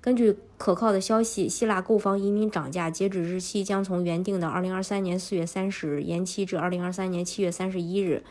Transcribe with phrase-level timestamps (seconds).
[0.00, 8.22] 根据可靠的消息，希腊购房移民涨价截止日期将从原定的二零二三年四月三十日延期至二零二三年七月三十一日。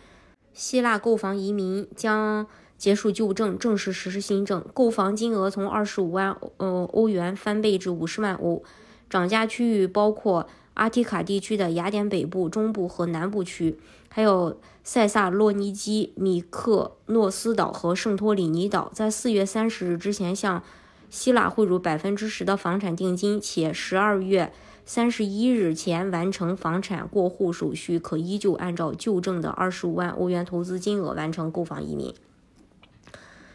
[0.54, 8.64] 希腊购房移民将结束旧政，正式实施新政，购房金额从二十五万呃欧元翻倍至五十万欧。
[9.10, 13.78] 涨价区域包括阿提卡地区的雅典北部、中部和南部区，
[14.10, 18.90] 还有塞萨洛尼基、米克诺斯岛和圣托里尼岛。
[18.94, 20.64] 在四月三十日之前向
[21.10, 24.52] 希腊汇入百分之十的房产定金，且十二月
[24.86, 32.14] 三十一日前完成房产过户手续，可依旧按照旧证的二十五万欧元投资金额完成购房移民。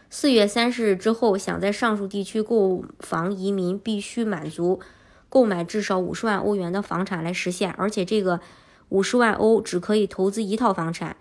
[0.09, 4.81] 四月三十日之后，想在上述地区购房移民必须满足
[5.29, 8.41] 购买至少五十万欧元的房产来实现，而且这个
[8.89, 11.17] 五十万欧只可以投资一套房产。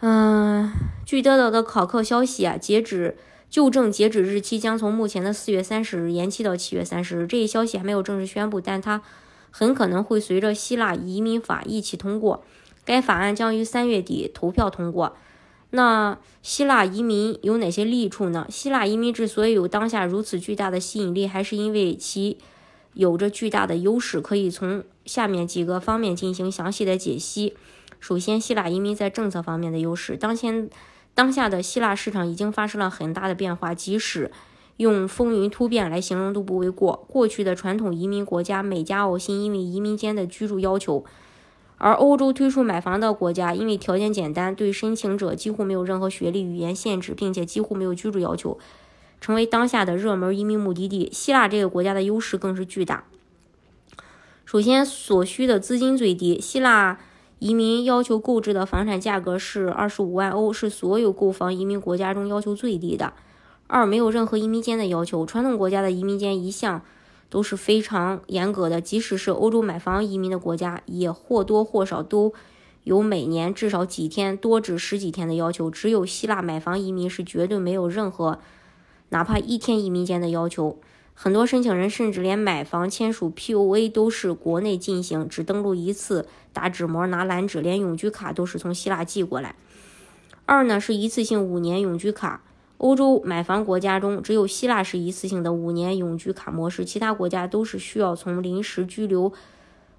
[0.00, 0.70] 嗯，
[1.04, 3.16] 据得到的考克消息啊，截止。
[3.52, 7.26] 旧证截止日期将从目前的四月三十日延期到七月三十日。
[7.26, 9.02] 这一消息还没有正式宣布，但它
[9.50, 12.42] 很可能会随着希腊移民法一起通过。
[12.86, 15.14] 该法案将于三月底投票通过。
[15.68, 18.46] 那希腊移民有哪些利处呢？
[18.48, 22.38] 希腊移民之所以有当下如此巨大的吸引力，还是因为其
[22.94, 24.22] 有着巨大的优势。
[24.22, 27.54] 可以从下面几个方面进行详细的解析。
[28.00, 30.70] 首先，希腊移民在政策方面的优势，当前。
[31.14, 34.30] 当下的希腊市场已经发生了很大的变化，即使
[34.78, 37.04] 用风云突变来形容都不为过。
[37.06, 41.04] 过去的传统移民国家美加澳新，因为移民间的居住要求；
[41.76, 48.58] 而欧洲推出买房的国家，因为条件简单，对申请者几乎没有任何学历、语言限制，并且几乎没有居住要求，
[49.20, 51.10] 成为当下的热门移民目的地。
[51.12, 53.04] 希腊这个国家的优势更是巨大。
[54.46, 56.98] 首先，所需的资金最低，希腊。
[57.42, 63.14] 移民要求购置的房产价格是二十五万欧，是所有购房移民国家中要求最低的。
[63.66, 65.26] 二，没有任何移民间的要求。
[65.26, 66.82] 传统国家的移民间一向
[67.28, 72.32] 都是非常严格的，即使是欧洲买房移民的国家，也或多或少都
[72.84, 75.68] 有每年至少几天，多至十几天的要求。
[75.68, 78.38] 只有希腊买房移民是绝对没有任何
[79.08, 80.78] 哪怕一天移民间的要求。
[81.22, 89.54] 很多申请人甚至连买房签署 POA 都是国内进行，只登录一次，打纸模拿蓝纸，连永居卡都是从希腊寄过来。
[90.46, 92.42] 二呢是一次性五年永居卡，
[92.78, 99.32] 欧洲买房国家中只有希腊是一次性的五年永居卡模式，其他国家都是需要从临时居留，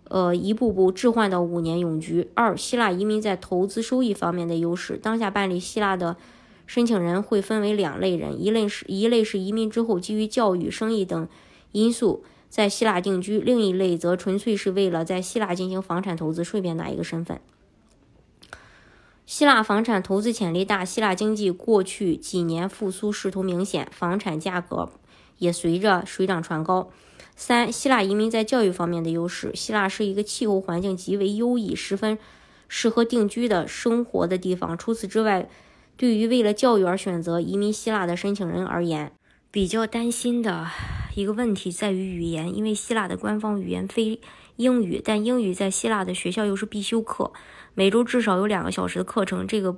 [0.10, 2.30] 呃一步步置换到五年永居。
[2.34, 6.18] 二，希腊移民在投资收益方面的优势，当下办理希腊的。
[6.74, 11.28] 申请人会分为两类人，一类是一类是移民之后基于教育、生意等
[11.72, 17.40] 因素在希腊定居，另一类则纯粹是为了在希腊进行房产投资，顺便拿一个身份。
[19.28, 24.90] 希腊房产投资潜力大，希腊经济过去几年复苏势头明显，房产价格
[25.38, 26.90] 也随着水涨船高。
[27.36, 32.18] 三、希腊移民在教育方面的优势，希腊是一个气候环境极为优异、十分
[32.68, 34.76] 适合定居的生活的地方。
[34.76, 35.48] 除此之外，
[35.96, 39.12] 对于为了教育而选择移民希腊的申请人而言，
[39.52, 40.68] 比较担心的
[41.16, 44.20] 一个问题在于语言，因为希腊的官方语言非
[44.56, 47.32] 英语，但英语在希腊的学校又是必修课，
[47.76, 49.46] 每周至少有两个小时的课程。
[49.46, 49.76] 这个，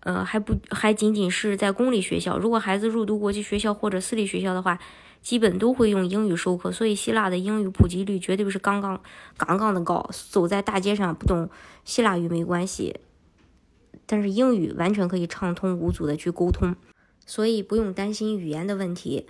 [0.00, 4.78] 呃，还不还仅仅是在公立学校，如果孩子入读国际学校或者私立学校的话，
[5.22, 6.70] 基本都会用英语授课。
[6.70, 9.00] 所以，希腊的英语普及率绝对是杠杠
[9.38, 11.48] 杠杠的高，走在大街上不懂
[11.84, 12.96] 希腊语没关系。
[14.06, 16.74] 但是英语完全可以畅通无阻的去沟通，
[17.26, 19.26] 所以不用担心语言的问题。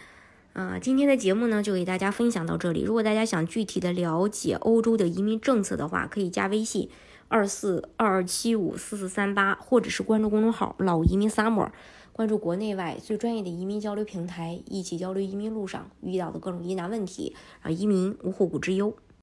[0.53, 2.83] 啊，今天的节目呢就给大家分享到这里。
[2.83, 6.89] 如果大家想具体的了解欧洲的移民政策的话，可以加微信
[7.27, 11.71] 二四二二七五四四三八，或者是关注公众号“老移民 summer”，
[12.13, 18.97] 关注国内外最专业的移民交流平台，一起交流移民路上遇到的各种疑难问题，让移民无后顾之忧。